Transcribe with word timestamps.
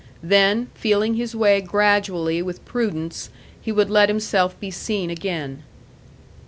Then, 0.23 0.71
feeling 0.73 1.13
his 1.13 1.35
way 1.35 1.61
gradually 1.61 2.41
with 2.41 2.65
prudence, 2.65 3.29
he 3.61 3.71
would 3.71 3.91
let 3.91 4.09
himself 4.09 4.59
be 4.59 4.71
seen 4.71 5.11
again. 5.11 5.61